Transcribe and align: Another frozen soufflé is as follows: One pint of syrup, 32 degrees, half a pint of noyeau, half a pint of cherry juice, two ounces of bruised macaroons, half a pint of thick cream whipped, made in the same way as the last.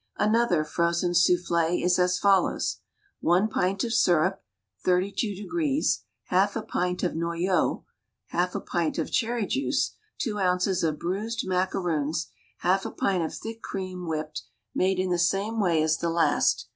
Another 0.17 0.63
frozen 0.63 1.11
soufflé 1.11 1.79
is 1.83 1.99
as 1.99 2.17
follows: 2.17 2.77
One 3.19 3.47
pint 3.47 3.83
of 3.83 3.93
syrup, 3.93 4.43
32 4.83 5.35
degrees, 5.35 6.05
half 6.23 6.55
a 6.55 6.63
pint 6.63 7.03
of 7.03 7.11
noyeau, 7.15 7.83
half 8.29 8.55
a 8.55 8.59
pint 8.61 8.97
of 8.97 9.11
cherry 9.11 9.45
juice, 9.45 9.93
two 10.17 10.39
ounces 10.39 10.83
of 10.83 10.97
bruised 10.97 11.43
macaroons, 11.45 12.31
half 12.61 12.83
a 12.83 12.89
pint 12.91 13.23
of 13.23 13.35
thick 13.35 13.61
cream 13.61 14.07
whipped, 14.07 14.41
made 14.73 14.97
in 14.97 15.11
the 15.11 15.19
same 15.19 15.59
way 15.59 15.83
as 15.83 15.99
the 15.99 16.09
last. 16.09 16.65